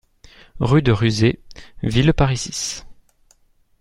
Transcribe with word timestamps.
Rue 0.59 0.81
de 0.81 0.91
Ruzé, 0.91 1.43
Villeparisis 1.83 2.87